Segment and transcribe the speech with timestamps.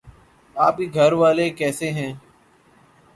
[0.55, 2.11] آپ کے گھر والے کیسے ہے